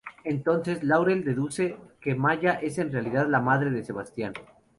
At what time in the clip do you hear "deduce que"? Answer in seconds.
1.23-2.15